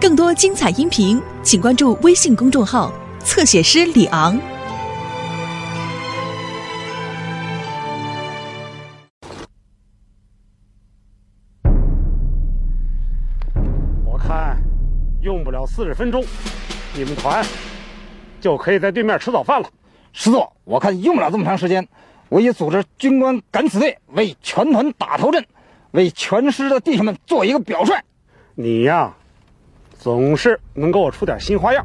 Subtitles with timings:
[0.00, 4.38] 更多精彩音频，请关注微信公众号“侧写师李昂”。
[14.06, 14.56] 我看
[15.20, 16.24] 用不了四十分钟，
[16.94, 17.44] 你们团
[18.40, 19.68] 就可以在对面吃早饭了。
[20.12, 21.84] 师座，我看用不了这么长时间。
[22.28, 25.44] 我已组织军官敢死队为全团打头阵，
[25.90, 27.92] 为全师的弟兄们做一个表率。
[28.54, 29.12] 你呀，
[29.98, 31.84] 总是能给我出点新花样。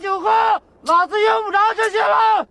[0.00, 0.30] 酒喝，
[0.82, 2.46] 老子用不着这些了。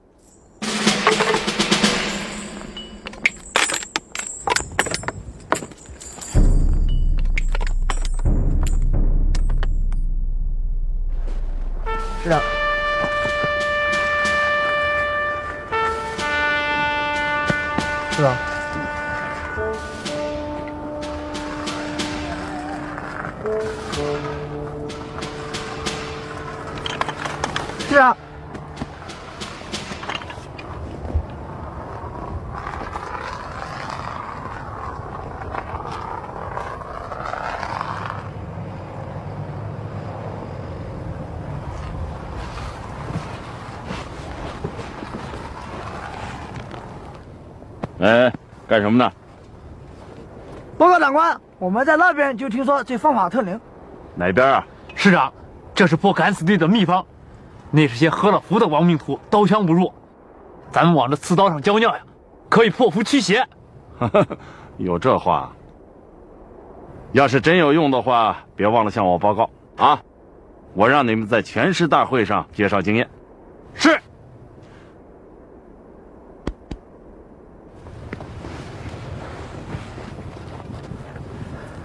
[12.22, 12.40] 是的，
[18.12, 18.59] 是的，
[48.70, 49.12] 干什么呢？
[50.78, 53.60] 报告长官，我们在那边就听说这方法特灵。
[54.14, 54.64] 哪边啊？
[54.94, 55.34] 师长，
[55.74, 57.04] 这是破敢死队的秘方，
[57.72, 59.92] 那是些喝了符的亡命徒，刀枪不入，
[60.72, 62.02] 咱们往这刺刀上浇尿呀，
[62.48, 63.44] 可以破符驱邪。
[64.78, 65.52] 有这话？
[67.12, 70.00] 要是真有用的话，别忘了向我报告啊！
[70.76, 73.10] 我让你们在全师大会上介绍经验。
[73.74, 73.90] 是。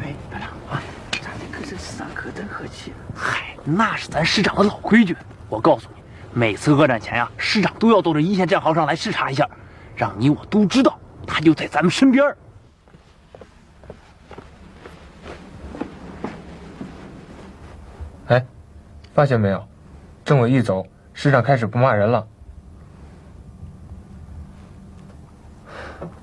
[0.03, 0.83] 哎，团长啊，
[1.23, 2.93] 咱这可是上课真和气。
[3.15, 5.17] 嗨，那是咱师长的老规矩。
[5.49, 6.03] 我告诉你，
[6.33, 9.49] 每次恶战前呀、师长都要到这一线战壕上来视察一下，
[9.97, 12.25] 让你我都知道他就在咱们身边。
[18.27, 18.47] 哎，
[19.13, 19.67] 发现没有？
[20.25, 22.27] 政委一走，师长开始不骂人了。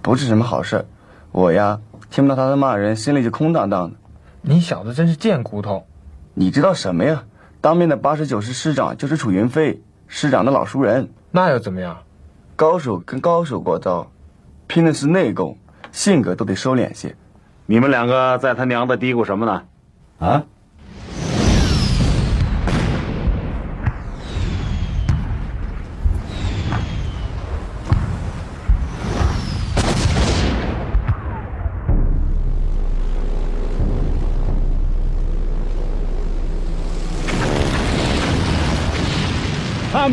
[0.02, 0.86] 不是什么好事。
[1.32, 1.80] 我呀，
[2.10, 3.98] 听不到他在骂人，心里就空荡荡的。
[4.42, 5.86] 你小子真是贱骨头！
[6.34, 7.24] 你知道什么呀？
[7.62, 11.08] 当面的八十九师师长就是楚云飞，师长的老熟人。
[11.30, 11.96] 那又怎么样？
[12.56, 14.12] 高手跟高手过招，
[14.66, 15.56] 拼的是内功，
[15.92, 17.16] 性格都得收敛些。
[17.68, 19.64] 你们两个在他娘的嘀咕什么呢？
[20.18, 20.44] 啊？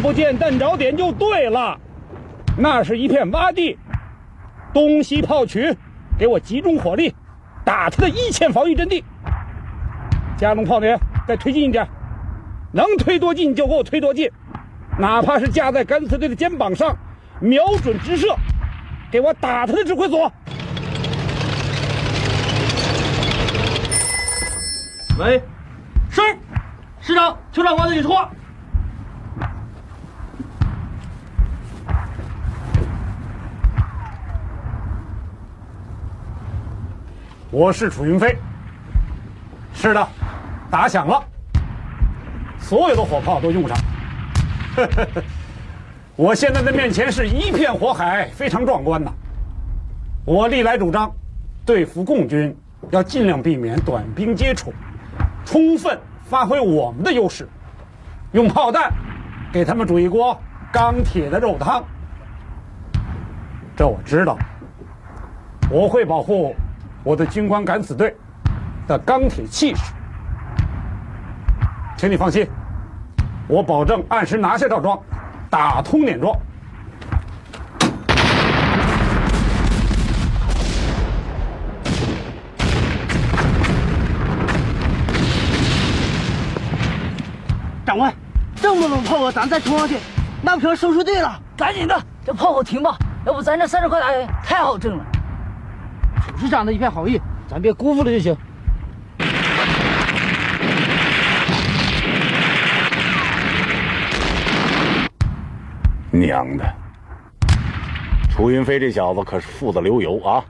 [0.00, 1.78] 不见弹着点就对了，
[2.56, 3.78] 那是一片洼地，
[4.72, 5.76] 东西炮取，
[6.18, 7.14] 给我集中火力，
[7.64, 9.04] 打他的一线防御阵地。
[10.36, 11.86] 加农炮连再推进一点，
[12.72, 14.30] 能推多近就给我推多近，
[14.98, 16.96] 哪怕是架在敢死队的肩膀上，
[17.40, 18.36] 瞄准直射，
[19.10, 20.30] 给我打他的指挥所。
[25.18, 25.42] 喂，
[26.08, 26.22] 是，
[27.00, 28.30] 师长，邱长官的你说话
[37.50, 38.36] 我是楚云飞。
[39.72, 40.08] 是的，
[40.70, 41.22] 打响了，
[42.58, 43.76] 所有的火炮都用上。
[46.14, 49.10] 我现在的面前是一片火海，非常壮观呐。
[50.26, 51.10] 我历来主张，
[51.64, 52.54] 对付共军
[52.90, 54.74] 要尽量避免短兵接触，
[55.46, 57.48] 充分发挥我们的优势，
[58.32, 58.92] 用炮弹
[59.50, 60.38] 给他们煮一锅
[60.70, 61.82] 钢铁的肉汤。
[63.74, 64.36] 这我知道，
[65.70, 66.54] 我会保护。
[67.08, 68.14] 我的军官敢死队
[68.87, 69.81] 的钢铁气势，
[71.96, 72.46] 请你放心，
[73.49, 75.00] 我保证按时拿下赵庄，
[75.49, 76.38] 打通碾庄。
[87.87, 88.12] 长官，
[88.56, 89.96] 这么多炮火，咱再冲上去，
[90.43, 91.40] 那不成收拾队了？
[91.56, 95.04] 赶紧的，这炮火停吧，要不咱这三十块大洋太好挣了。
[96.28, 98.36] 董事长的一片好意，咱别辜负了就行。
[106.10, 106.64] 娘的！
[108.30, 110.44] 楚云飞这小子可是富得流油啊！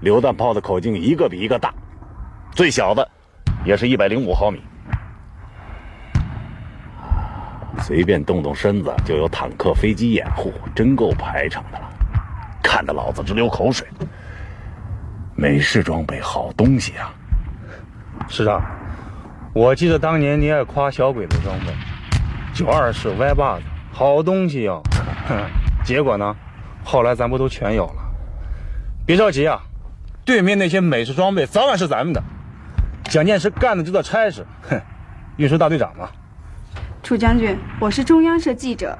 [0.00, 1.72] 榴弹炮的口径一个比一个大，
[2.52, 3.06] 最小的
[3.64, 4.60] 也是一百零五毫米，
[7.80, 11.88] 随便动动身子就有坦克、飞机掩护，真够排场的了，
[12.62, 13.86] 看得老子直流口水。
[15.40, 17.10] 美式装备好东西啊，
[18.28, 18.62] 师长，
[19.54, 21.72] 我记得当年你爱夸小鬼子装备，
[22.52, 24.82] 九二式歪把子，好东西哟。
[25.82, 26.36] 结果呢，
[26.84, 28.02] 后来咱不都全有了？
[29.06, 29.58] 别着急啊，
[30.26, 32.22] 对面那些美式装备早晚是咱们的。
[33.04, 34.78] 蒋介石干的这道差事，哼，
[35.38, 36.06] 运输大队长嘛。
[37.02, 38.94] 楚将军，我是中央社记者，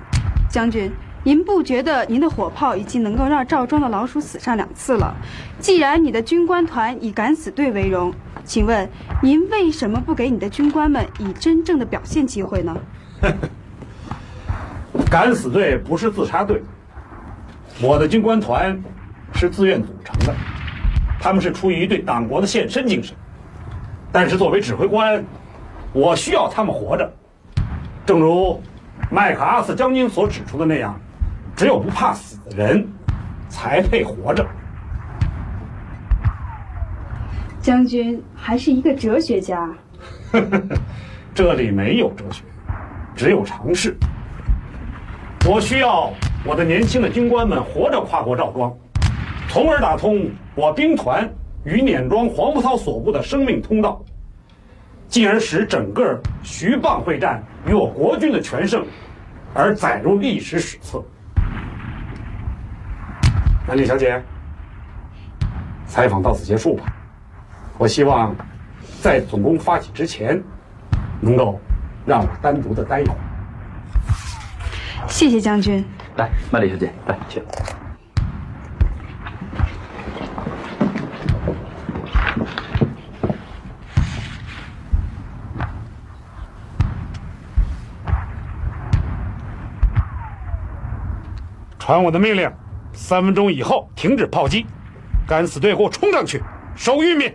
[0.48, 0.90] 将军。
[1.22, 5.14] 您不觉得您的火炮已经能够让赵庄的老鼠死上两次了？
[5.58, 8.11] 既然你的军官团以敢死队为荣，
[8.43, 8.88] 请问
[9.22, 12.75] 您为什么不给你的军官们以真正的表现机会呢？
[15.11, 16.62] 敢死队不是自杀队，
[17.82, 18.82] 我的军官团
[19.34, 20.34] 是自愿组成的，
[21.20, 23.14] 他们是出于对党国的献身精神。
[24.11, 25.23] 但是作为指挥官，
[25.93, 27.12] 我需要他们活着，
[28.06, 28.62] 正如
[29.11, 30.99] 麦克阿瑟将军所指出的那样。
[31.56, 32.87] 只有不怕死的人，
[33.49, 34.47] 才配活着。
[37.61, 39.69] 将军还是一个哲学家。
[41.35, 42.43] 这里没有哲学，
[43.14, 43.97] 只有尝试。
[45.47, 46.11] 我需要
[46.44, 48.75] 我的年轻的军官们活着跨过赵庄，
[49.49, 51.31] 从而打通我兵团
[51.64, 54.02] 与碾庄黄埔操所部的生命通道，
[55.06, 58.85] 进而使整个徐蚌会战与我国军的全胜，
[59.55, 61.02] 而载入历史史册。
[63.70, 64.20] 南丽小姐，
[65.87, 66.93] 采访到此结束吧。
[67.78, 68.34] 我希望
[69.00, 70.43] 在总攻发起之前，
[71.20, 71.61] 能够
[72.04, 73.18] 让我单独的待一会儿。
[75.06, 75.85] 谢谢将军。
[76.16, 77.44] 来，曼丽小姐，来，请。
[91.78, 92.50] 传我的命令。
[93.00, 94.66] 三分钟以后停止炮击，
[95.26, 96.40] 敢死队给我冲上去
[96.76, 97.35] 收玉米。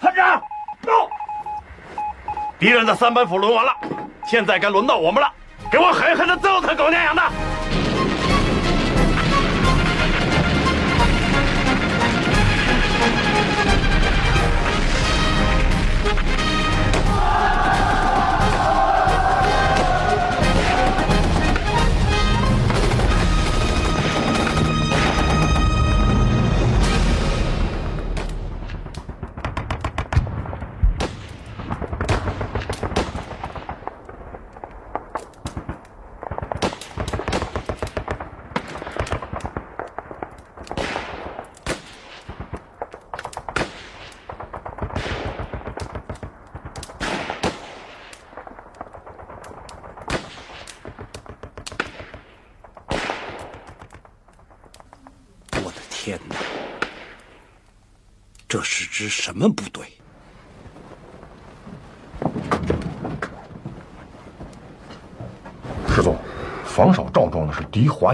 [0.00, 0.40] 团长，
[0.80, 1.08] 到！
[2.58, 3.72] 敌人的三板斧轮完了，
[4.24, 5.30] 现在该轮到我们了，
[5.70, 7.22] 给我狠狠的揍他狗娘养的！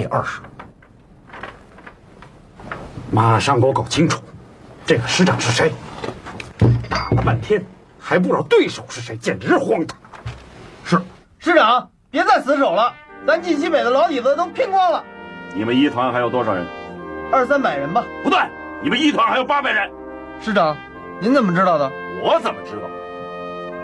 [0.01, 0.41] 是敌华野二十。
[3.11, 4.23] 马上给我搞清楚，
[4.87, 5.73] 这个师长是谁？
[6.89, 7.65] 打了半天
[7.99, 9.99] 还不知道对手是谁，简直是荒唐。
[10.85, 11.01] 是，
[11.39, 12.93] 师长别再死守了，
[13.27, 15.05] 咱晋西北的老底子都拼光了。
[15.55, 16.65] 你们一团还有多少人？
[17.33, 18.05] 二三百人吧。
[18.23, 18.39] 不对，
[18.83, 19.91] 你们一团还有八百人。
[20.41, 20.77] 师长，
[21.21, 21.91] 您怎么知道的？
[22.23, 22.83] 我怎么知道？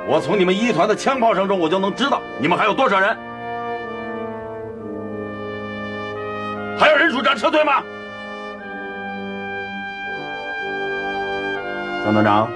[0.09, 3.17] 我从你们一团的枪炮声中，我就能知道你们还有多少人。
[7.17, 7.83] 还有人主张撤退吗？
[12.05, 12.49] 张团长，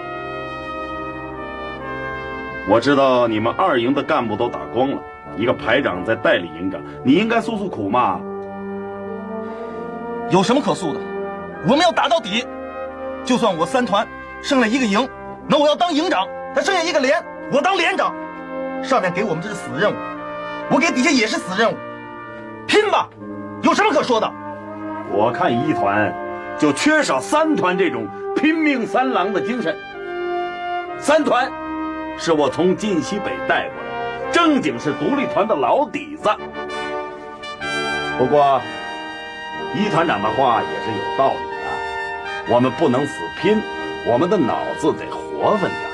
[2.68, 4.98] 我知道你们二营的干部都打光了，
[5.36, 8.20] 一个排长在代理营长，你应该诉诉苦嘛。
[10.30, 11.00] 有什么可诉的？
[11.66, 12.46] 我们要打到底。
[13.24, 14.06] 就算我三团
[14.42, 15.08] 剩了一个营，
[15.46, 18.14] 那我要当营长；他剩下一个连，我当连长。
[18.82, 19.94] 上面给我们这是死任务，
[20.70, 21.76] 我给底下也是死任务。
[22.66, 23.08] 拼吧！
[23.62, 24.32] 有什么可说的？
[25.12, 26.12] 我看一团
[26.58, 29.76] 就缺少三团这种拼命三郎的精神。
[30.98, 31.50] 三团
[32.16, 36.28] 是我从晋西北带过来的，正经是独立团的老底子。
[38.18, 38.60] 不过，
[39.74, 43.60] 一团长的话也是有道理的，我们不能死拼，
[44.06, 45.90] 我们的脑子得活分点。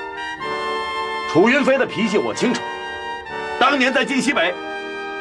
[1.33, 2.61] 楚云飞的脾气我清楚，
[3.59, 4.53] 当年在晋西北，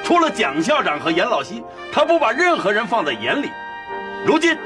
[0.03, 3.49] 除了蒋校长和严老西，他不把任何人放在眼里。
[4.25, 4.57] 如今，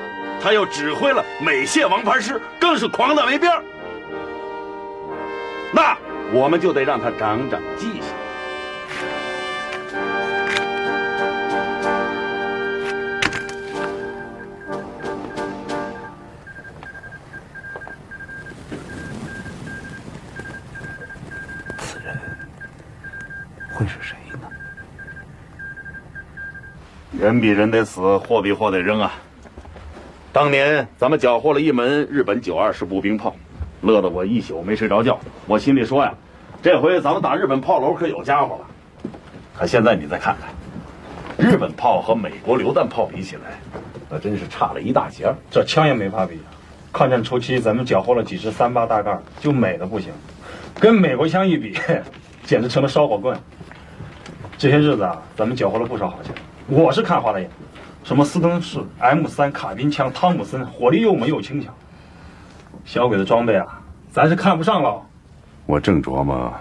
[0.41, 3.61] 他又指挥了美械王牌师，更是狂的没边儿。
[5.73, 5.97] 那
[6.31, 8.03] 我们就得让他长长记性。
[21.77, 22.17] 此人
[23.73, 24.47] 会是谁呢？
[27.11, 29.11] 人比人得死，货比货得扔啊！
[30.39, 33.35] 当年咱们缴获了一门日本九二式步兵炮，
[33.81, 35.19] 乐得我一宿没睡着觉。
[35.45, 36.13] 我心里说呀，
[36.61, 39.11] 这回咱们打日本炮楼可有家伙了。
[39.53, 43.59] 可现在你再看看，日本炮和美国榴弹炮比起来，
[44.09, 45.29] 那真是差了一大截。
[45.51, 46.55] 这枪也没法比啊！
[46.93, 50.13] 抗战初期咱们缴获了几支三八大盖，就美的不行，
[50.79, 51.77] 跟美国枪一比，
[52.47, 53.37] 简直成了烧火棍。
[54.57, 56.33] 这些日子啊，咱们缴获了不少好枪，
[56.69, 57.49] 我是看花了眼。
[58.09, 61.71] 什么斯登式 M 三卡宾枪、汤姆森，火力又猛又轻巧。
[62.83, 63.79] 小鬼的装备啊，
[64.11, 64.99] 咱是看不上了。
[65.67, 66.51] 我正琢磨，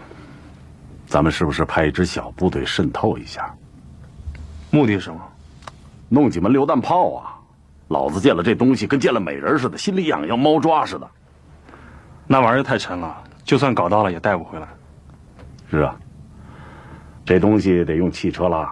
[1.07, 3.51] 咱们是不是派一支小部队渗透一下？
[4.71, 5.19] 目的是什么？
[6.11, 7.41] 弄几门榴弹炮啊！
[7.89, 11.11] 老子见了这东西跟见了美人似的，心里痒痒，猫抓似的。
[12.27, 14.69] 那玩意儿太沉了，就算搞到了也带不回来。
[15.71, 15.97] 是啊，
[17.25, 18.71] 这东西得用汽车拉。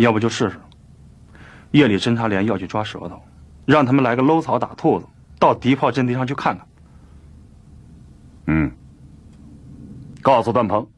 [0.00, 0.58] 要不就试试，
[1.72, 3.22] 夜里侦察连要去抓舌头，
[3.66, 5.06] 让他们来个搂草打兔子，
[5.38, 6.66] 到敌炮阵地上去看看。
[8.46, 8.72] 嗯，
[10.22, 10.88] 告诉段鹏，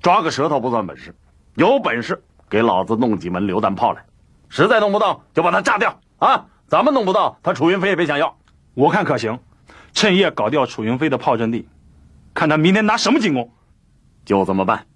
[0.00, 1.12] 抓个舌头不算本事，
[1.56, 4.04] 有本事给老子弄几门榴弹炮来，
[4.48, 6.46] 实在弄不到就把它炸掉啊！
[6.68, 8.36] 咱们弄不到，他楚云飞也别想要。
[8.74, 9.38] 我看可行，
[9.92, 11.68] 趁夜搞掉楚云飞的炮阵地，
[12.32, 13.50] 看他明天拿什么进攻。
[14.24, 14.86] 就这么办。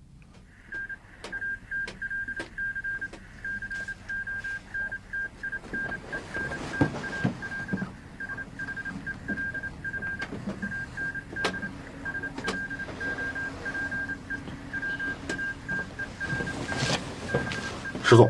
[18.03, 18.29] 师座，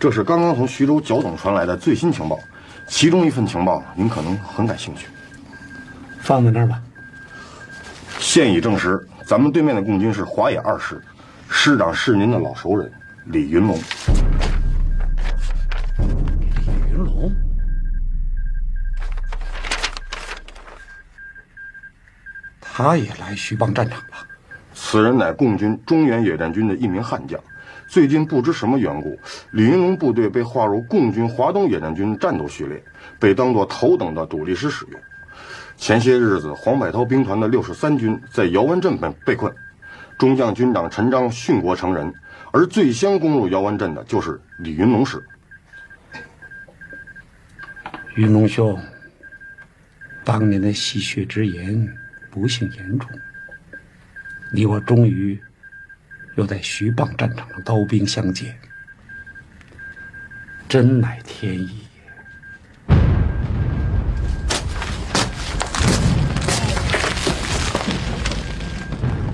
[0.00, 2.40] 这是刚刚从徐州剿总传来的最新情报，
[2.86, 5.08] 其中一份情报您可能很感兴趣。
[6.22, 6.80] 放在那儿吧。
[8.18, 10.98] 现已证实，咱们对面的共军是华野二师，
[11.50, 12.90] 师长是您的老熟人
[13.26, 13.76] 李云龙。
[16.56, 17.30] 李云龙，
[22.58, 24.16] 他也来徐蚌战场了。
[24.72, 27.38] 此人乃共军中原野战军的一名悍将。
[27.90, 29.18] 最近不知什么缘故，
[29.50, 32.80] 李云龙部队被划入共军华东野战军战斗序列，
[33.18, 35.00] 被当作头等的主力师使用。
[35.76, 39.52] 前些日子，黄百韬兵团的六十三军在姚湾镇被被困，
[40.16, 42.14] 中将军长陈章殉国成人，
[42.52, 45.20] 而最先攻入姚湾镇的就是李云龙师。
[48.14, 48.78] 云龙兄，
[50.22, 51.92] 当年的戏谑之言，
[52.30, 53.10] 不幸言中，
[54.52, 55.36] 你我终于。
[56.40, 58.58] 就在徐蚌战场上刀兵相见
[60.70, 61.86] 真乃天意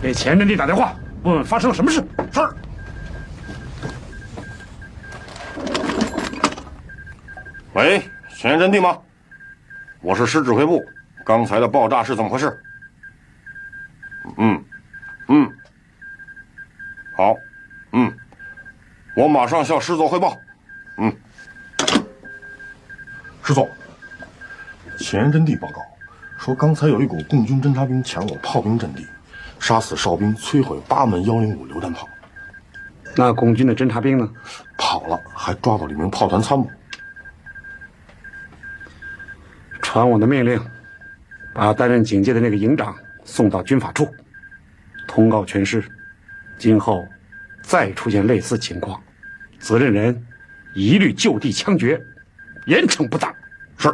[0.03, 2.41] 给前阵地打电话问问发生了什么事是。
[7.75, 8.03] 喂
[8.35, 8.99] 前阵地吗？
[10.01, 10.85] 我是师指挥部
[11.25, 12.61] 刚才的爆炸是怎么回事？
[14.39, 14.65] 嗯
[15.29, 15.53] 嗯。
[17.17, 17.35] 好，
[17.93, 18.13] 嗯，
[19.17, 20.39] 我马上向师座汇报。
[20.99, 21.11] 嗯，
[23.43, 23.67] 师座，
[24.99, 25.81] 前沿阵地报告
[26.39, 29.07] 说，刚才有一股共军侦察兵抢我炮兵阵地，
[29.59, 32.07] 杀死哨兵，摧毁八门幺零五榴弹炮。
[33.17, 34.31] 那共军的侦察兵呢？
[34.77, 36.71] 跑了，还抓到了一名炮团参谋。
[39.81, 40.61] 传我的命令，
[41.55, 42.95] 把担任警戒的那个营长
[43.25, 44.15] 送到军法处，
[45.09, 45.83] 通告全师，
[46.59, 47.07] 今后
[47.63, 49.03] 再出现类似情况，
[49.59, 50.27] 责任人
[50.75, 52.01] 一律就地枪决，
[52.65, 53.35] 严惩不贷。
[53.79, 53.89] 是。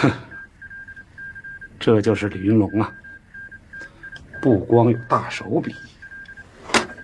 [0.00, 0.10] 哼，
[1.78, 2.92] 这就是李云龙啊！
[4.40, 5.74] 不光有大手笔，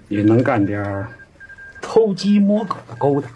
[0.08, 1.06] 也能干点
[1.80, 3.30] 偷鸡摸狗的勾当。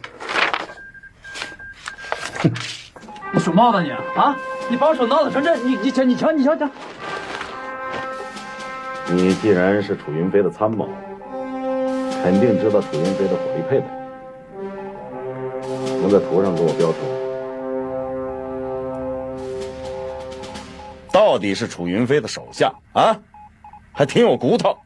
[2.39, 2.53] 哼，
[3.33, 4.37] 你属猫的你啊！
[4.71, 6.71] 你把我手闹得成这，你你瞧你瞧你瞧瞧！
[9.13, 10.89] 你既然是楚云飞的参谋，
[12.23, 13.87] 肯定知道楚云飞的火力配备，
[16.01, 17.11] 能在图上给我标出来？
[21.13, 23.17] 到底是楚云飞的手下啊？
[23.93, 24.79] 还挺有骨头。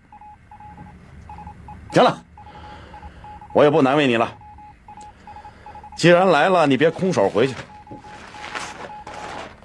[1.93, 2.25] 行了，
[3.53, 4.33] 我也不难为你了。
[5.97, 7.55] 既然来了，你别空手回去。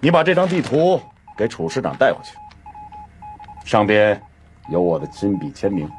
[0.01, 1.01] 你把这张地图
[1.37, 2.35] 给楚师长带回去，
[3.65, 4.21] 上边
[4.69, 5.89] 有我的亲笔签名，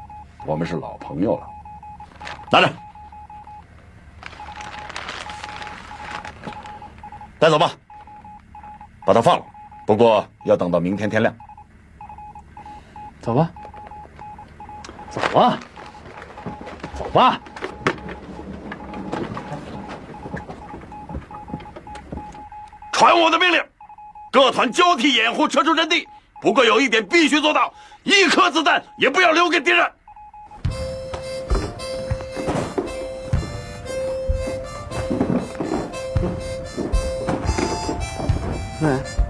[0.45, 1.47] 我们是老朋友了。
[2.49, 2.69] 拿着，
[7.37, 7.71] 带走吧，
[9.05, 9.45] 把他放了。
[9.85, 11.35] 不过要等到明天天亮。
[13.19, 13.51] 走吧，
[15.09, 15.59] 走啊，
[16.95, 17.39] 走吧。
[22.91, 23.61] 传我的命令，
[24.31, 26.07] 各团交替掩护撤出阵地。
[26.41, 27.71] 不过有一点必须做到，
[28.03, 29.91] 一颗子弹也不要留给敌人。
[38.81, 39.20] 喂。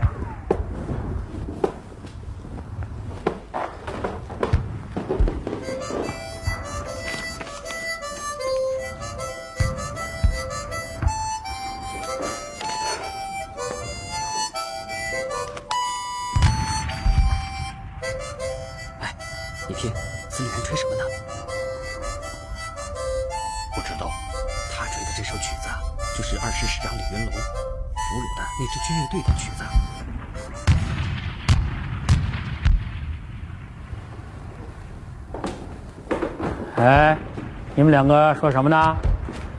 [37.91, 38.95] 们两个说什么呢？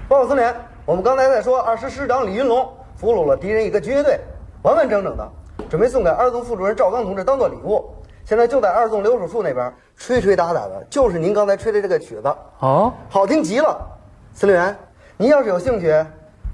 [0.09, 0.43] 报告司令，
[0.87, 2.67] 我们刚才在说二师师长李云龙
[2.97, 4.19] 俘虏了敌人一个军乐队，
[4.63, 5.29] 完完整整的，
[5.69, 7.95] 准备送给二纵副主任赵刚同志当做礼物。
[8.25, 13.87] 现在就在二纵留守处那边吹吹打打的，就是您刚才吹的这个曲子哦，好听极了。
[14.33, 14.75] 司令员，
[15.19, 15.91] 您要是有兴趣，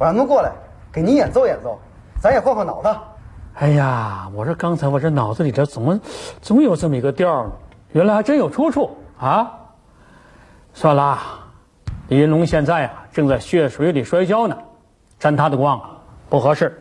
[0.01, 0.51] 我让他们过来
[0.93, 1.79] 给您演奏演奏，
[2.21, 2.89] 咱也换换脑子。
[3.55, 5.97] 哎呀，我说刚才我这脑子里头怎么
[6.43, 7.53] 总有这么一个调呢？
[7.93, 9.53] 原来还真有出处啊！
[10.75, 11.19] 算了，
[12.09, 14.57] 李云龙现在啊正在血水里摔跤呢，
[15.19, 15.79] 沾他的光
[16.31, 16.81] 不合适。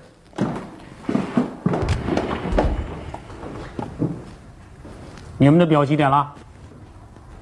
[5.38, 6.34] 你们的表几点了？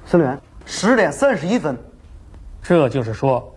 [0.04, 1.78] 司令员，十点三十一分。
[2.60, 3.54] 这就是说，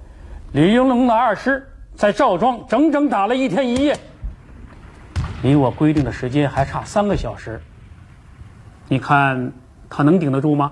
[0.52, 3.98] 李云龙的二师在赵庄整整打了一天一夜，
[5.42, 7.60] 离我规定的时间还差三个小时。
[8.88, 9.52] 你看
[9.90, 10.72] 他能顶得住吗？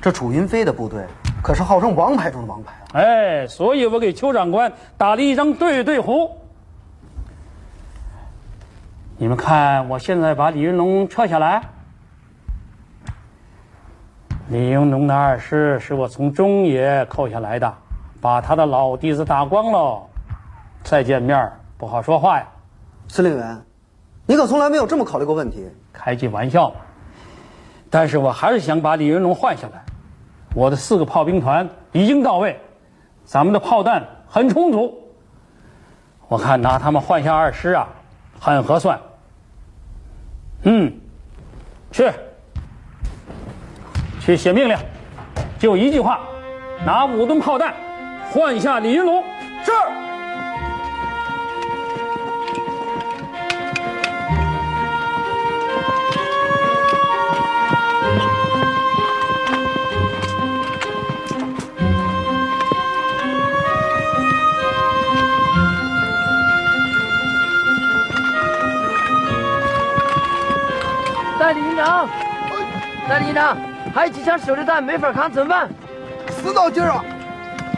[0.00, 1.04] 这楚云飞的部队
[1.44, 3.04] 可是号称王牌中的王牌啊！
[3.04, 6.30] 哎，所以我给邱长官打了一张对对胡。
[9.18, 11.60] 你们看，我现在把李云龙撤下来。
[14.48, 17.74] 李云龙的二师是我从中野扣下来的，
[18.22, 20.08] 把他的老弟子打光喽，
[20.82, 22.46] 再见面不好说话呀。
[23.06, 23.62] 司令员，
[24.24, 25.68] 你可从来没有这么考虑过问题。
[25.92, 26.72] 开句玩笑，
[27.90, 29.83] 但是我还是想把李云龙换下来。
[30.54, 32.58] 我的四个炮兵团已经到位，
[33.24, 34.96] 咱们的炮弹很充足。
[36.28, 37.88] 我看拿他们换下二师啊，
[38.40, 38.98] 很合算。
[40.62, 40.92] 嗯，
[41.90, 42.10] 去，
[44.20, 44.76] 去写命令，
[45.58, 46.20] 就一句话，
[46.86, 47.74] 拿五吨炮弹
[48.30, 49.22] 换下李云龙。
[49.64, 49.72] 是。
[71.54, 72.08] 李营长，
[73.08, 73.56] 戴李营长，
[73.94, 75.68] 还有几枪手榴弹没法扛，怎么办？
[76.28, 77.04] 死到劲儿啊！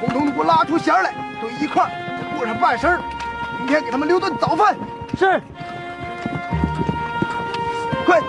[0.00, 1.90] 统统给我拉出弦来，都一块儿，
[2.36, 2.98] 过上半身
[3.58, 4.74] 明天给他们留顿早饭。
[5.18, 5.40] 是。
[8.04, 8.20] 快！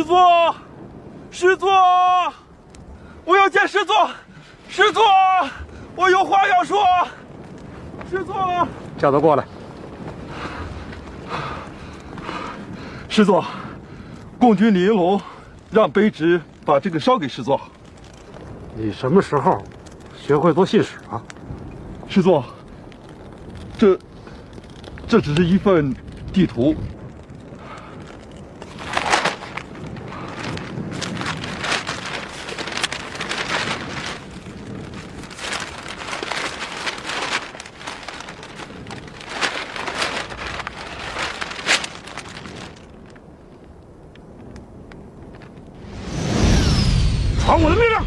[0.00, 0.54] 师座，
[1.30, 1.70] 师座，
[3.26, 4.10] 我要见师座，
[4.66, 5.04] 师座，
[5.94, 6.82] 我有话要说，
[8.08, 9.44] 师座，叫他过来。
[13.10, 13.44] 师座，
[14.38, 15.20] 共军李云龙
[15.70, 17.60] 让卑职把这个烧给师座。
[18.74, 19.62] 你什么时候
[20.18, 21.20] 学会做信使啊？
[22.08, 22.42] 师座，
[23.76, 23.98] 这
[25.06, 25.94] 这只是一份
[26.32, 26.74] 地图。
[47.50, 47.98] 传我的命令！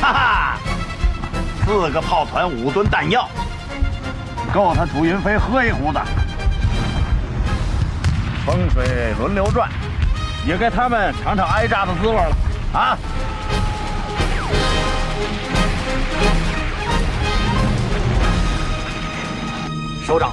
[0.00, 0.58] 哈哈，
[1.64, 3.28] 四个炮团五吨弹药，
[4.54, 6.00] 够他楚云飞喝一壶的。
[8.46, 9.68] 风水轮流转，
[10.46, 12.30] 也该他们尝尝挨炸的滋味了
[12.72, 12.96] 啊！
[20.06, 20.30] 首长，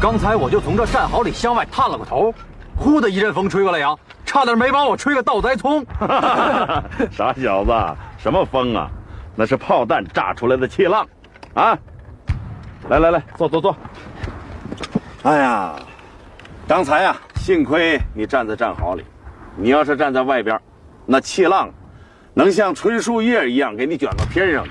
[0.00, 2.32] 刚才我就从这战壕里向外探了个头，
[2.74, 5.84] 呼的一阵风吹过来呀，差点没把我吹个倒栽葱。
[7.12, 7.72] 傻小子，
[8.16, 8.88] 什么风啊？
[9.36, 11.06] 那是炮弹炸出来的气浪，
[11.52, 11.76] 啊！
[12.88, 13.76] 来来来，坐坐坐。
[15.22, 15.74] 哎呀，
[16.68, 19.02] 刚才啊，幸亏你站在战壕里，
[19.56, 20.60] 你要是站在外边，
[21.06, 21.70] 那气浪
[22.34, 24.70] 能像吹树叶一样给你卷到天上去。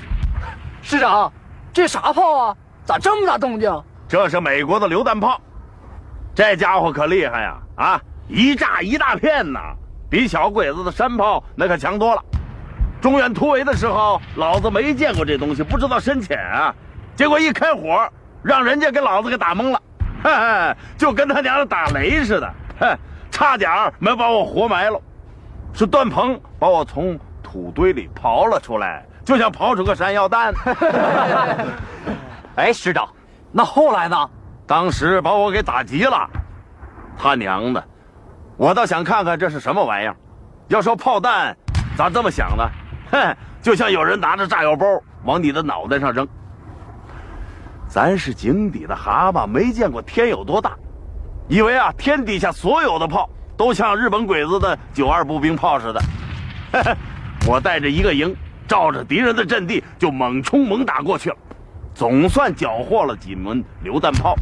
[0.84, 1.32] 师长，
[1.73, 2.58] 这啥炮啊？
[2.86, 3.84] 咋这么大动静？
[4.08, 5.41] 这是美国的榴弹炮，
[6.36, 7.58] 这家伙可厉害呀！
[7.78, 9.60] 啊，一炸一大片呐，
[10.08, 12.23] 比小鬼子的山炮那可强多了。
[13.02, 16.76] 中原突围的时候，老子没见过这东西，不知道深浅啊。
[17.15, 18.10] 结果一开火，
[18.41, 19.82] 让人家给老子给打懵了，
[20.23, 22.97] 嘿嘿，就跟他娘的打雷似的，哼，
[23.30, 24.99] 差点没把我活埋了。
[25.73, 30.54] 是段鹏把我从土堆里刨了出来，就像刨出个山药蛋。
[32.56, 33.08] 哎，师长，
[33.52, 34.30] 那后来呢？
[34.65, 36.30] 当时把我给打急了，
[37.17, 37.84] 他娘的！
[38.56, 40.15] 我倒想看看这是什么玩意儿。
[40.67, 41.56] 要说炮弹，
[41.97, 42.69] 咋这么想呢？
[43.12, 44.86] 哼， 就像有人拿着炸药包
[45.26, 46.28] 往你的脑袋上扔。
[47.93, 50.75] 咱是井底的蛤蟆，没见过天有多大，
[51.47, 56.01] 以为啊天底下所有的炮都像日本鬼子的九二步兵炮似的。
[57.47, 58.36] 我带着一个营，
[58.67, 61.36] 照着敌人的阵地就猛冲猛打过去了，
[61.93, 64.34] 总算缴获了几门榴弹炮。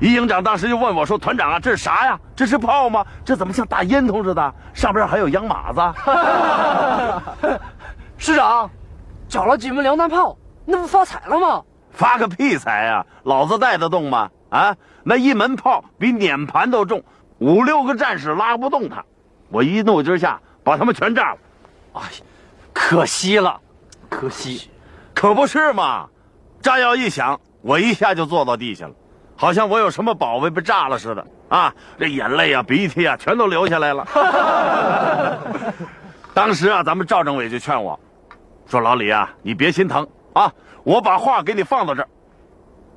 [0.00, 2.18] 一营长当时就问我说：“团长啊，这是啥呀？
[2.34, 3.06] 这是炮吗？
[3.24, 4.54] 这怎么像大烟囱似的？
[4.74, 5.80] 上边还有洋马子？”
[8.18, 8.68] 师长，
[9.28, 11.62] 缴了几门榴弹炮，那不发财了吗？
[11.96, 13.06] 发个屁财啊！
[13.24, 14.30] 老子带得动吗？
[14.50, 17.02] 啊，那一门炮比碾盘都重，
[17.38, 19.04] 五六个战士拉不动它。
[19.48, 21.38] 我一怒之下把他们全炸了。
[21.94, 22.02] 哎，
[22.72, 23.58] 可惜了，
[24.10, 24.70] 可惜，
[25.14, 26.06] 可不是嘛！
[26.60, 28.92] 炸药一响，我一下就坐到地下了，
[29.34, 31.74] 好像我有什么宝贝被炸了似的啊！
[31.98, 34.06] 这眼泪啊、鼻涕啊，全都流下来了。
[36.34, 37.98] 当时啊，咱们赵政委就劝我，
[38.66, 40.52] 说：“老李啊，你别心疼啊，
[40.84, 42.08] 我把话给你放到这儿，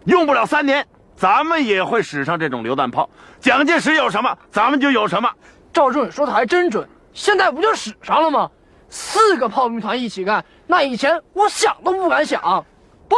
[0.04, 3.10] 用不了三年，咱们也会使上这种榴弹炮。
[3.40, 5.32] 蒋介石有什么，咱们就有什么。
[5.72, 8.52] 赵正宇说的还真准，现在不就使上了吗？
[8.90, 12.42] 四个炮兵团一起干，那以前我想都不敢想。
[12.42, 13.18] 报，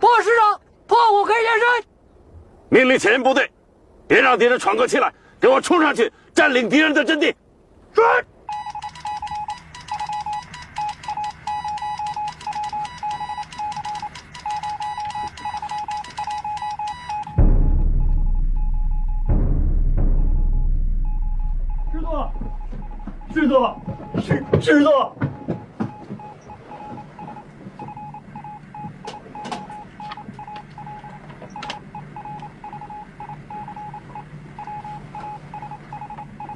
[0.00, 1.84] 报师长，炮火可以延伸。
[2.68, 3.48] 命令前沿部队，
[4.08, 7.26] 别让敌人喘过气来，给我冲上去占领敌人的阵地。
[7.94, 8.02] 是。
[24.68, 25.16] 师师座。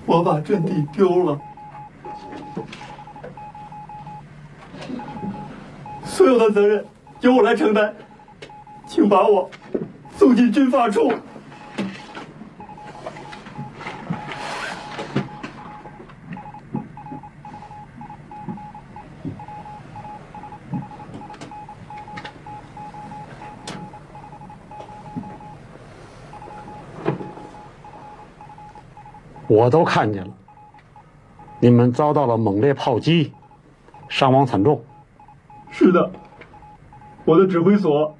[0.05, 1.41] 我把阵地丢了，
[6.05, 6.85] 所有的责任
[7.21, 7.95] 由我来承担，
[8.87, 9.49] 请把我
[10.19, 11.11] 送进军法处。
[29.53, 30.33] 我都看见了，
[31.61, 33.35] 你们遭到了猛烈炮击，
[34.09, 34.83] 伤亡惨重。
[35.71, 36.11] 是的，
[37.27, 38.17] 我的指挥所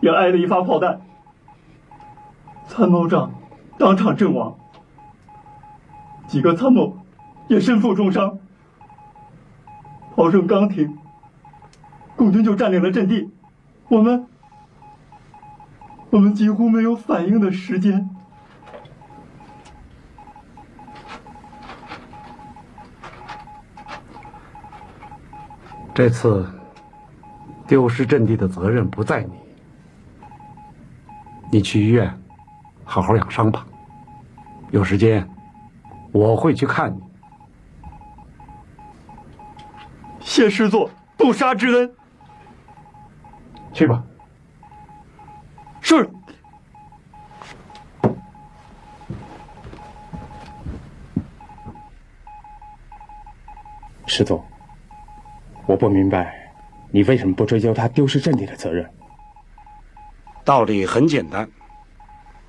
[0.00, 1.00] 也挨了一发炮弹，
[2.68, 3.32] 参谋长
[3.78, 4.56] 当场阵亡，
[6.28, 6.96] 几个参谋
[7.48, 8.38] 也身负重伤。
[10.14, 10.96] 炮声刚停，
[12.14, 13.28] 共军就占领了阵地，
[13.88, 14.24] 我们
[16.10, 18.08] 我们几乎没有反应的时间。
[26.00, 26.50] 这次
[27.68, 29.32] 丢失阵地的责任不在你，
[31.52, 32.10] 你去医院
[32.84, 33.66] 好好养伤吧。
[34.70, 35.28] 有时间
[36.10, 37.02] 我会去看你。
[40.20, 41.94] 谢师座不杀之恩。
[43.74, 44.02] 去吧。
[45.82, 46.10] 是。
[54.06, 54.42] 师座。
[55.66, 56.52] 我不明白，
[56.90, 58.88] 你为什么不追究他丢失阵地的责任？
[60.44, 61.48] 道理很简单，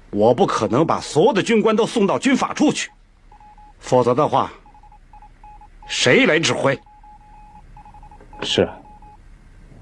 [0.09, 2.89] 我不可能把所有的军官都送到军法处去，
[3.79, 4.51] 否则的话，
[5.85, 6.79] 谁来指挥？
[8.41, 8.75] 是啊，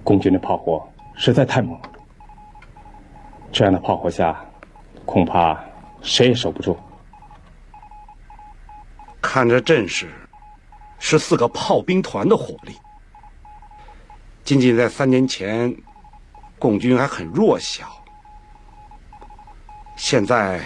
[0.04, 1.92] 共军的炮火实在太猛了，
[3.52, 4.44] 这样的炮火下，
[5.06, 5.58] 恐怕
[6.02, 6.78] 谁也守不住。
[9.22, 10.10] 看这阵势，
[10.98, 12.76] 是四个炮兵团的火力。
[14.44, 15.76] 仅仅在三年前，
[16.58, 17.86] 共军还很弱小，
[19.96, 20.60] 现在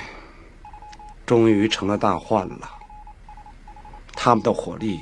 [1.26, 2.70] 终于成了大患了。
[4.16, 5.02] 他们的火力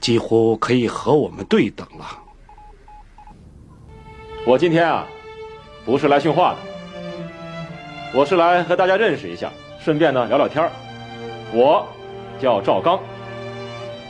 [0.00, 2.06] 几乎可以和我们对等了。
[4.46, 5.04] 我今天啊，
[5.84, 6.58] 不是来训话的，
[8.14, 9.50] 我是来和大家认识一下，
[9.80, 10.70] 顺便呢聊聊天
[11.52, 11.84] 我
[12.40, 13.00] 叫赵刚，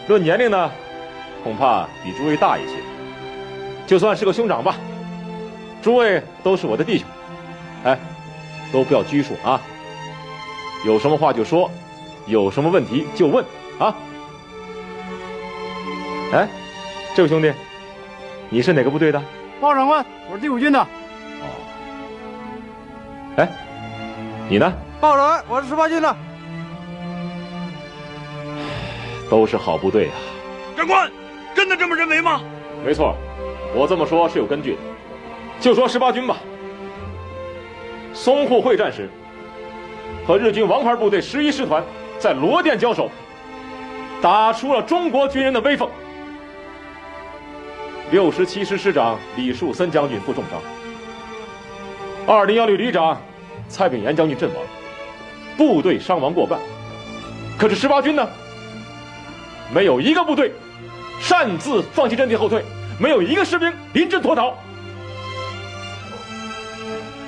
[0.09, 0.71] 论年龄呢，
[1.43, 2.90] 恐怕比诸位大一些。
[3.91, 4.77] 就算是个兄长吧，
[5.83, 7.09] 诸位都是我的弟兄，
[7.83, 7.99] 哎，
[8.73, 9.61] 都不要拘束啊！
[10.87, 11.69] 有什么话就说，
[12.27, 13.45] 有什么问题就问
[13.81, 13.93] 啊！
[16.33, 16.49] 哎，
[17.17, 17.53] 这位兄弟，
[18.49, 19.21] 你是哪个部队的？
[19.61, 20.79] 报长官，我是第五军的。
[20.79, 20.87] 哦。
[23.39, 23.49] 哎，
[24.49, 24.73] 你呢？
[25.01, 26.17] 报长官，我是十八军的。
[29.29, 30.15] 都是好部队啊！
[30.77, 31.11] 长官，
[31.57, 32.41] 真的这么认为吗？
[32.87, 33.17] 没错。
[33.75, 34.79] 我这么说是有根据的，
[35.61, 36.39] 就说十八军吧。
[38.13, 39.09] 淞沪会战时，
[40.27, 41.83] 和日军王牌部队十一师团
[42.19, 43.09] 在罗店交手，
[44.21, 45.89] 打出了中国军人的威风。
[48.11, 50.61] 六十七师师长李树森将军负重伤，
[52.27, 53.21] 二零幺旅旅长
[53.69, 54.63] 蔡炳炎将军阵亡，
[55.57, 56.59] 部队伤亡过半。
[57.57, 58.29] 可是十八军呢，
[59.73, 60.53] 没有一个部队
[61.21, 62.65] 擅自放弃阵地后退。
[63.01, 64.55] 没有一个士兵临阵脱逃。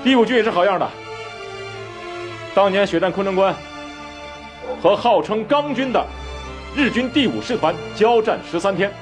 [0.04, 0.86] 第五军也是好样的。
[2.54, 3.54] 当年血战昆仑关，
[4.82, 6.04] 和号称钢军的
[6.76, 8.92] 日军第五师团交战十三天，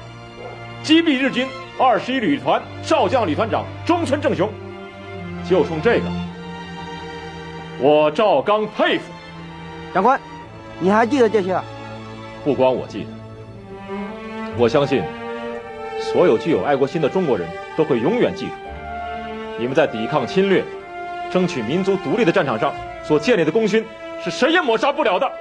[0.81, 1.45] 击毙日军
[1.77, 4.49] 二十一旅团少将旅团长中村正雄。
[5.49, 6.05] 就冲这个，
[7.79, 9.11] 我赵刚佩服。
[9.93, 10.17] 长官，
[10.79, 11.59] 你还记得这些？
[12.45, 13.09] 不光我记得，
[14.57, 15.03] 我相信。
[16.01, 18.53] 所有具有爱国心的中国人都会永远记住，
[19.57, 20.63] 你们在抵抗侵略、
[21.31, 23.85] 争取民族独立的战场上所建立的功勋，
[24.21, 25.31] 是谁也抹杀不了的。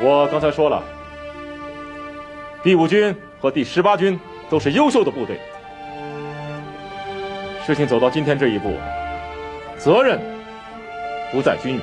[0.00, 0.82] 我刚才说了，
[2.62, 5.38] 第五军和第十八军都是优秀的部队。
[7.64, 8.74] 事情走到今天这一步，
[9.76, 10.18] 责任
[11.30, 11.82] 不在军人，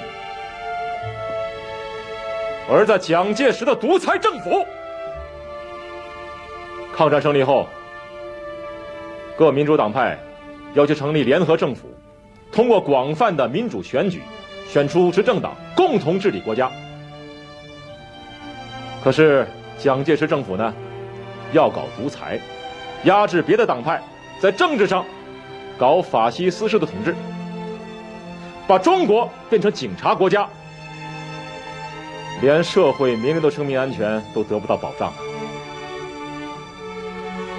[2.69, 4.65] 而在蒋介石的独裁政府。
[6.95, 7.67] 抗战胜利后，
[9.38, 10.19] 各民主党派
[10.73, 11.88] 要求成立联合政府，
[12.51, 14.21] 通过广泛的民主选举，
[14.67, 16.69] 选出执政党，共同治理国家。
[19.04, 20.73] 可是蒋介石政府呢，
[21.54, 22.39] 要搞独裁，
[23.06, 24.01] 压制别的党派，
[24.39, 25.04] 在政治上
[25.80, 27.15] 搞法西斯式的统治，
[28.67, 30.47] 把中国变成警察国家，
[32.41, 35.12] 连社会民众的生命安全都得不到保障。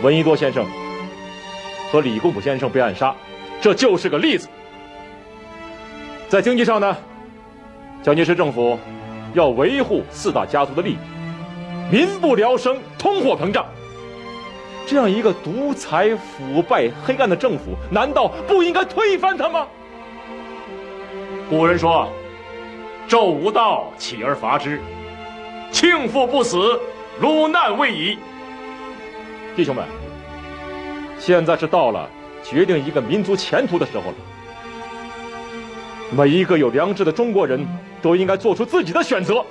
[0.03, 0.67] 闻一多先生
[1.93, 3.15] 和李公朴先生被暗杀，
[3.61, 4.49] 这就是个例子。
[6.29, 6.97] 在经济上呢，
[8.03, 8.77] 蒋介石政府
[9.33, 10.97] 要维护四大家族的利益，
[11.89, 13.65] 民不聊生，通货膨胀。
[14.89, 19.69] 这样一个独裁、腐败、黑暗的政府，难道不应该推翻它吗？
[21.49, 22.09] 古人说
[23.09, 24.79] ：“纣无道，起而伐之；
[25.71, 26.81] 庆父不死，
[27.21, 28.19] 鲁难未已。”
[29.55, 29.85] 弟兄们，
[31.19, 32.09] 现在是到了
[32.43, 34.17] 决定一个民族前途的时候了。
[36.11, 37.63] 每一个有良知的中国人
[38.01, 39.45] 都应该做出自己的选择。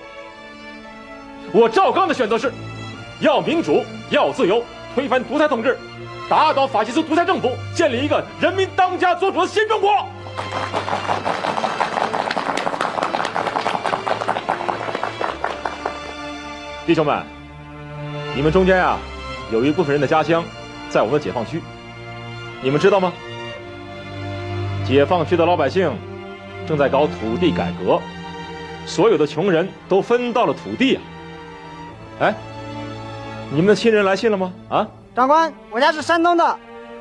[1.54, 2.52] 我赵刚的选择是：
[3.20, 4.64] 要民主，要自由，
[4.96, 5.78] 推翻独裁统治，
[6.28, 9.92] 打倒法西斯独裁政府，建立一个人民当家作主的新中国。
[16.88, 17.24] 弟兄们，
[18.36, 18.98] 你们中间啊。
[19.52, 20.44] 有一部分人的家乡
[20.90, 21.62] 在我们的解放区，
[22.62, 23.12] 你们知道吗？
[24.86, 25.92] 解放区的老百姓
[26.66, 28.00] 正在搞土地改革，
[28.86, 31.02] 所有的穷人都分到了土地啊！
[32.22, 32.34] 哎，
[33.52, 34.54] 你们的亲人来信了吗？
[34.70, 36.60] 啊，长官，我家是山东的，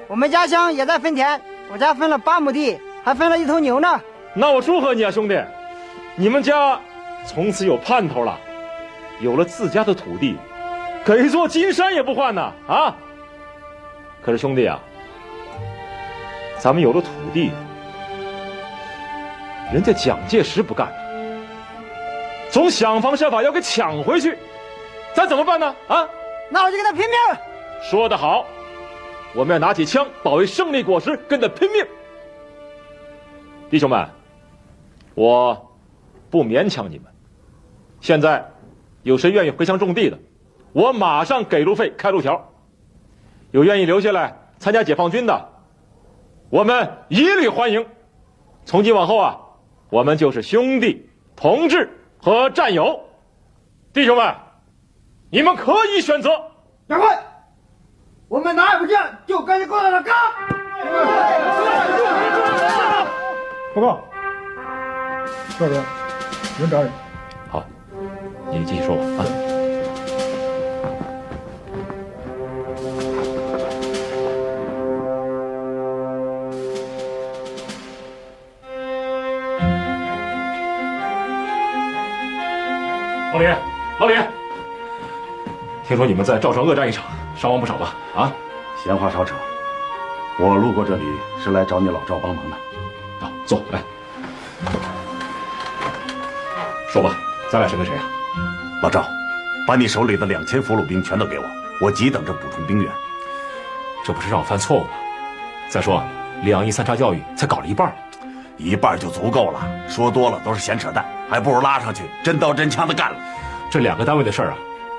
[0.09, 1.41] 我们家乡也在分田，
[1.73, 4.01] 我家分了八亩地，还分了一头牛呢。
[4.35, 5.41] 那我祝贺你啊，兄弟！
[6.17, 6.79] 你们家
[7.27, 8.39] 从此有盼头了，
[9.21, 10.37] 有了自家的土地。
[11.05, 12.97] 给一座金山也不换呢啊！
[14.23, 14.79] 可是兄弟啊，
[16.59, 17.51] 咱们有了土地，
[19.73, 20.93] 人家蒋介石不干，
[22.51, 24.37] 总想方设法要给抢回去，
[25.15, 25.75] 咱怎么办呢？
[25.89, 26.09] 啊！
[26.51, 27.41] 那我就跟他拼命！
[27.83, 28.45] 说得好，
[29.35, 31.87] 我们要拿起枪保卫胜利果实，跟他拼命！
[33.71, 34.07] 弟兄们，
[35.15, 35.71] 我
[36.29, 37.07] 不勉强你们。
[38.01, 38.45] 现在
[39.03, 40.19] 有谁愿意回乡种地的？
[40.73, 42.49] 我马上给路费、开路条。
[43.51, 45.49] 有愿意留下来参加解放军的，
[46.51, 47.85] 我们一律欢迎。
[48.65, 49.37] 从今往后啊，
[49.89, 53.01] 我们就是兄弟、同志和战友。
[53.93, 54.33] 弟兄们，
[55.31, 56.31] 你们可以选择。
[56.89, 57.19] 长官，
[58.29, 60.15] 我们哪也不见，就跟你过来了，干！
[63.75, 64.01] 报告，
[65.59, 65.73] 少爷，
[66.61, 66.91] 人找你。
[67.49, 67.65] 好，
[68.51, 69.50] 你继续说吧啊。
[83.41, 83.55] 老李，
[83.99, 84.15] 老李，
[85.87, 87.95] 听说你们在赵城恶战一场，伤亡不少吧？
[88.15, 88.31] 啊，
[88.77, 89.35] 闲话少扯，
[90.39, 91.03] 我路过这里
[91.43, 92.57] 是来找你老赵帮忙的。
[93.25, 93.81] 啊，坐来，
[96.93, 97.17] 说吧，
[97.51, 98.05] 咱俩谁跟谁啊？
[98.83, 99.07] 老赵，
[99.67, 101.45] 把你手里的两千俘虏兵全都给我，
[101.81, 102.93] 我急等着补充兵员。
[104.05, 104.91] 这不是让我犯错误吗？
[105.71, 106.05] 再说，
[106.43, 107.95] 两亿三叉教育才搞了一半，
[108.63, 111.05] 一半就足够了，说多了都是闲扯淡。
[111.29, 113.17] 还不如拉上去，真刀真枪的干了。
[113.71, 114.57] 这两个单位的事儿啊，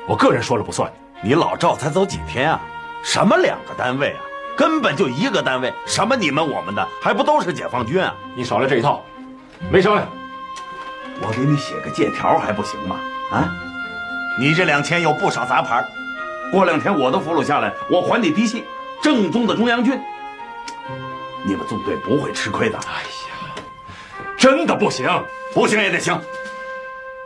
[0.07, 0.91] 我个人说了不算。
[1.21, 2.59] 你老赵才走几天啊？
[3.03, 4.21] 什么两个单位啊？
[4.57, 5.73] 根本就一个单位。
[5.85, 8.13] 什么你们我们的，还不都是解放军啊？
[8.35, 9.03] 你少来这一套，
[9.69, 10.07] 没商量。
[11.21, 12.95] 我给你写个借条还不行吗？
[13.31, 13.49] 啊？
[14.39, 15.83] 你这两千有不少杂牌，
[16.51, 18.63] 过两天我的俘虏下来，我还你嫡系，
[19.01, 19.99] 正宗的中央军。
[21.43, 22.77] 你们纵队不会吃亏的。
[22.77, 23.20] 哎呀，
[24.41, 25.07] 真的不行。
[25.53, 26.19] 不行也得行，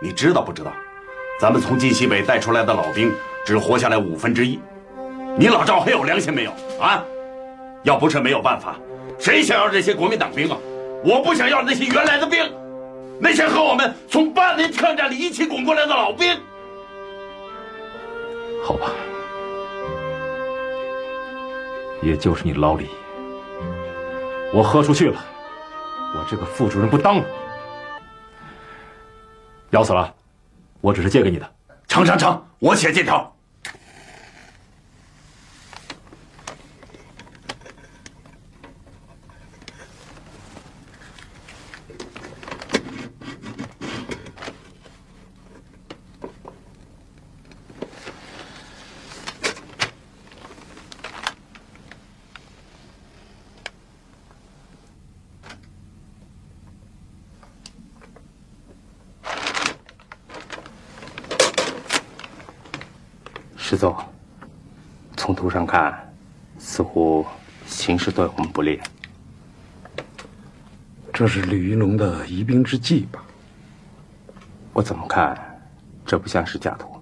[0.01, 0.74] 你知道不知道？
[1.39, 3.13] 咱们从晋西北带出来的老兵
[3.45, 4.59] 只活下来五分之一，
[5.38, 7.03] 你老赵还有良心没有啊？
[7.84, 8.76] 要不是没有办法，
[9.20, 10.57] 谁想要这些国民党兵啊？
[11.03, 12.51] 我不想要那些原来的兵，
[13.20, 16.36] 那些和我们从八年抗战里一起滚过来的老兵。
[18.63, 18.89] 好吧，
[22.01, 22.89] 也就是你老李。
[24.51, 25.24] 我豁出去了，
[26.16, 27.26] 我这个副主任不当了。
[29.72, 30.16] 咬死了，
[30.80, 31.51] 我只是借给你的。
[31.88, 33.32] 成成成，我写借条。
[63.57, 63.97] 师座，
[65.18, 66.13] 从图上看，
[66.59, 67.26] 似乎
[67.66, 67.97] 形
[71.13, 73.24] 这是李云龙的疑兵之计吧？
[74.74, 75.61] 我怎么看，
[76.05, 77.01] 这不像是假图。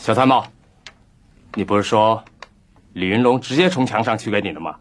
[0.00, 0.44] 小参谋，
[1.54, 2.22] 你不是说
[2.92, 4.78] 李云龙直接从墙上取给你的吗？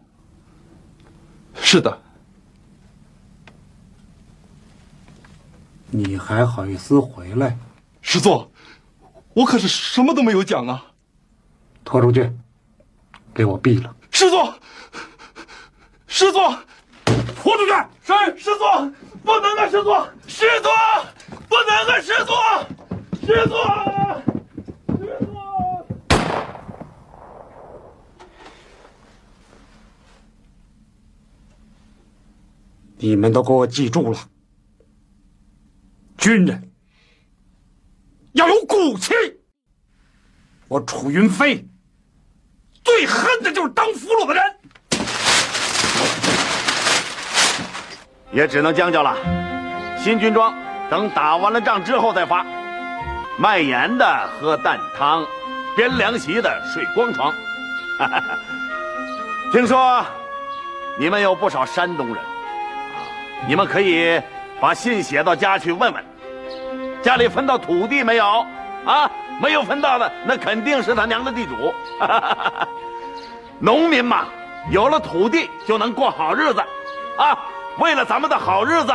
[1.56, 2.02] 是的。
[5.90, 7.58] 你还好意思回来？
[8.02, 8.52] 师座，
[9.34, 10.86] 我可是什么都没有讲啊！
[11.86, 12.30] 拖出去，
[13.34, 13.96] 给我毙了！
[14.12, 14.60] 师座，
[16.08, 16.50] 师座，
[17.06, 17.72] 拖出去！
[18.02, 18.92] 是师座，
[19.24, 19.70] 不能啊！
[19.70, 20.72] 师座，师座，
[21.48, 22.02] 不能啊！
[22.02, 22.36] 师座，
[23.22, 23.58] 师座，
[24.98, 25.88] 师座。
[32.98, 34.18] 你们都给我记住了。
[36.18, 36.72] 军人
[38.34, 39.14] 要有骨气。
[40.68, 41.68] 我楚云飞
[42.86, 44.44] 最恨的就是当俘虏的人，
[48.32, 49.18] 也只能将就了。
[49.98, 50.56] 新军装
[50.88, 52.46] 等打完了仗之后再发。
[53.38, 55.26] 卖盐的喝淡汤，
[55.76, 57.34] 编凉席的睡光床。
[59.52, 60.06] 听说
[60.98, 62.18] 你们有不少山东人，
[63.48, 64.22] 你们可以
[64.62, 66.06] 把信写到家去问问。
[67.02, 68.46] 家里分到土地没有？
[68.86, 69.10] 啊，
[69.42, 71.74] 没有分到的，那肯定是他娘的地主。
[73.60, 74.26] 农民嘛，
[74.70, 76.60] 有了土地就能过好日子，
[77.18, 77.38] 啊，
[77.78, 78.94] 为了咱们的好日子，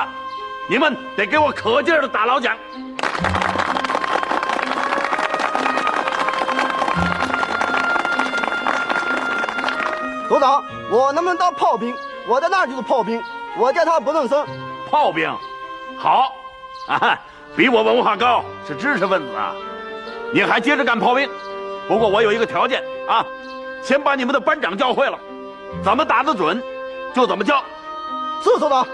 [0.69, 2.57] 你们得给我可劲儿的打老蒋。
[10.29, 11.95] 组长，我能不能当炮兵？
[12.27, 13.21] 我在那儿就是炮兵，
[13.57, 14.47] 我叫他不能生。
[14.91, 15.29] 炮兵，
[15.99, 16.33] 好，
[16.87, 17.19] 啊，
[17.57, 19.53] 比我文化高，是知识分子啊！
[20.33, 21.29] 你还接着干炮兵，
[21.89, 23.27] 不过我有一个条件啊，
[23.83, 25.19] 先把你们的班长教会了，
[25.83, 26.63] 怎么打得准，
[27.13, 27.63] 就怎么教。
[28.43, 28.87] 是首长。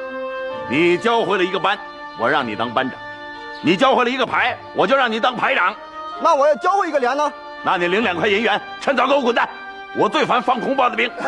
[0.68, 1.78] 你教会了一个班，
[2.18, 2.98] 我让你当班长；
[3.62, 5.74] 你教会了一个排，我就让你当排长。
[6.22, 7.30] 那我要教会一个连呢？
[7.62, 9.48] 那你领两块银元，趁早给我滚蛋！
[9.98, 11.10] 我最烦放空炮的兵。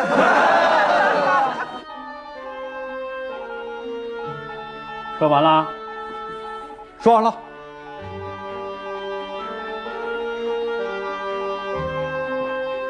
[5.19, 5.67] 说完了。
[7.01, 7.33] 说完了。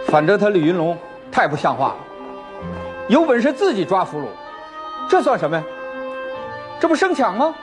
[0.10, 0.98] 反正他李云龙
[1.32, 1.96] 太不像话了，
[3.08, 4.26] 有本事自己抓俘虏，
[5.08, 5.64] 这算什么呀？
[6.80, 7.54] 这不生抢吗？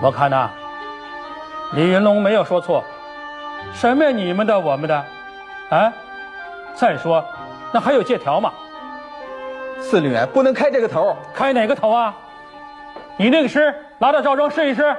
[0.00, 0.50] 我看呐，
[1.72, 2.82] 李云龙没有说错，
[3.74, 5.04] 什么你们的我们的，
[5.68, 5.92] 啊？
[6.74, 7.24] 再说，
[7.72, 8.52] 那还有借条吗？
[9.80, 12.14] 司令员不能开这个头，开哪个头啊？
[13.18, 14.96] 你那个师拿到赵庄试一试。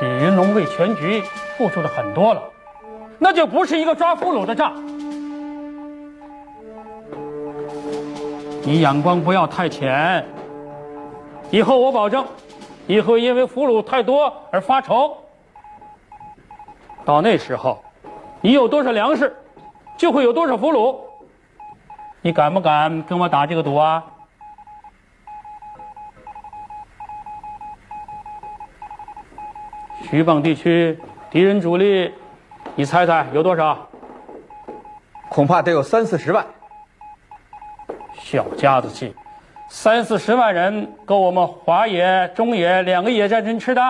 [0.00, 1.22] 李云龙为全局
[1.56, 2.42] 付出的很多了，
[3.18, 4.74] 那就不是一个抓俘虏的仗。
[8.64, 10.26] 你眼光不要太浅，
[11.50, 12.24] 以后我保证，
[12.86, 15.16] 你会因为俘虏太多而发愁。
[17.04, 17.82] 到那时候，
[18.40, 19.36] 你有多少粮食，
[19.96, 20.96] 就会有多少俘虏。
[22.20, 24.02] 你敢不敢跟我打这个赌啊？
[30.14, 30.96] 徐蚌地区
[31.28, 32.14] 敌人主力，
[32.76, 33.76] 你猜猜有多少？
[35.28, 36.46] 恐怕得有三四十万。
[38.20, 39.12] 小家子气，
[39.68, 43.82] 三四十万人够我们华野、中野两个野战军吃的？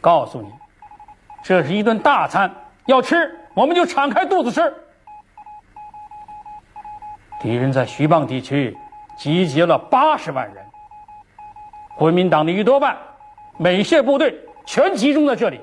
[0.00, 0.52] 告诉你，
[1.42, 2.48] 这是一顿大餐，
[2.86, 4.72] 要吃我们就敞开肚子吃。
[7.40, 8.78] 敌人在徐蚌地区
[9.18, 10.64] 集结了八十万人，
[11.96, 12.96] 国民党的一多半。
[13.58, 15.60] 美械部队全集中在这里。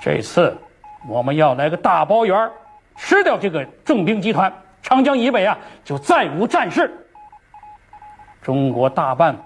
[0.00, 0.56] 这次
[1.08, 2.50] 我们要来个大包圆，
[2.96, 7.06] 吃掉这个重兵集团，长江以北啊就再无战事。
[8.40, 9.36] 中国大半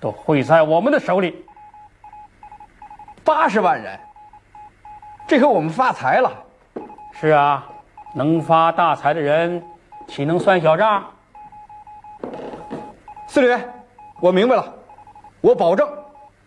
[0.00, 1.44] 都会在我们的手里。
[3.24, 3.98] 八十万人，
[5.26, 6.30] 这回我们发财了。
[7.12, 7.66] 是啊，
[8.14, 9.62] 能发大财的人，
[10.08, 11.04] 岂能算小账？
[13.26, 13.72] 司令员，
[14.20, 14.74] 我明白了，
[15.40, 15.88] 我保证，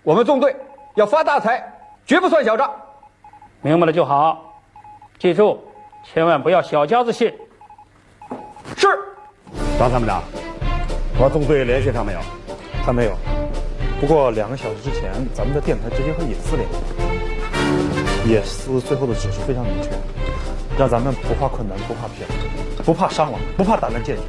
[0.05, 0.55] 我们纵队
[0.93, 1.67] 要发大财，
[2.05, 2.71] 绝不算小账。
[3.63, 4.61] 明白了就好，
[5.17, 5.59] 记住，
[6.03, 7.33] 千万不要小家子气。
[8.77, 8.87] 是。
[9.79, 10.21] 张参谋长，
[11.17, 12.19] 和纵队联系上没有？
[12.85, 13.17] 还没有。
[13.99, 19.89] 不过两个小时之前，咱们的电台直接和野司联系，野司最后的指示非常明确，
[20.77, 22.29] 让咱们不怕困难，不怕骗，
[22.85, 24.21] 不怕伤亡，不怕打烂建筑，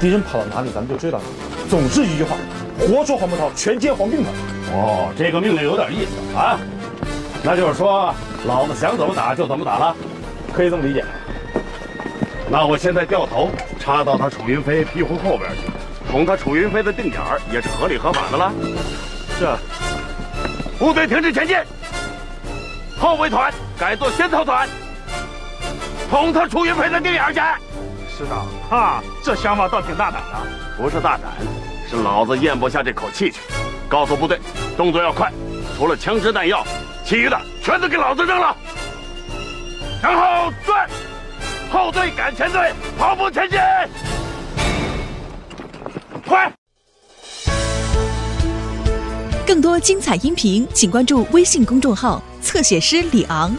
[0.00, 1.68] 敌人跑到哪里，咱们就追到哪里。
[1.70, 2.34] 总之一句话，
[2.78, 4.34] 活捉黄伯韬，全歼黄兵团。
[4.72, 6.58] 哦，这个命令有点意思啊。
[7.42, 8.14] 那就是说，
[8.46, 9.96] 老子想怎么打就怎么打了，
[10.52, 11.04] 可以这么理解。
[12.48, 15.70] 那我现在掉头插到他楚云飞屁股后边去，
[16.10, 18.52] 捅他楚云飞的定点也是合理合法的了。
[19.38, 19.58] 是啊。
[20.78, 21.56] 部队停止前进，
[22.98, 24.68] 后卫团改做先头团，
[26.10, 27.40] 捅他楚云飞的定眼去。
[28.14, 30.38] 师长，哈，这想法倒挺大胆的。
[30.76, 31.32] 不是大胆，
[31.92, 33.38] 是老子咽不下这口气去。
[33.86, 34.40] 告诉部队，
[34.78, 35.30] 动作要快，
[35.76, 36.64] 除了枪支弹药，
[37.04, 38.56] 其余的全都给老子扔了。
[40.02, 40.88] 然后转，
[41.70, 43.58] 后队赶前队，跑步前进，
[46.26, 46.50] 快！
[49.46, 53.54] 更多精彩音频，请关注微信公众号“侧写师李昂”。